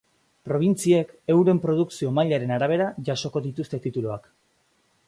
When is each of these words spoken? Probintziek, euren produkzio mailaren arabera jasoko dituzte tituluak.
Probintziek, 0.47 1.11
euren 1.33 1.61
produkzio 1.67 2.15
mailaren 2.21 2.55
arabera 2.57 2.89
jasoko 3.11 3.45
dituzte 3.49 3.83
tituluak. 3.87 4.29